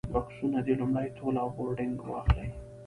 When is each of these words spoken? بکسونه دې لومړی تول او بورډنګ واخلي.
بکسونه 0.13 0.59
دې 0.65 0.73
لومړی 0.79 1.07
تول 1.17 1.35
او 1.43 1.49
بورډنګ 1.55 1.95
واخلي. 2.05 2.47